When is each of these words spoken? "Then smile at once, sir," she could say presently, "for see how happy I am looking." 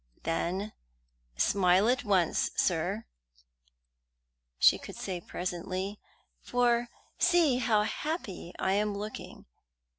"Then 0.23 0.73
smile 1.37 1.87
at 1.87 2.03
once, 2.03 2.49
sir," 2.55 3.05
she 4.57 4.79
could 4.79 4.95
say 4.95 5.21
presently, 5.21 5.99
"for 6.41 6.87
see 7.19 7.57
how 7.57 7.83
happy 7.83 8.51
I 8.57 8.71
am 8.73 8.97
looking." 8.97 9.45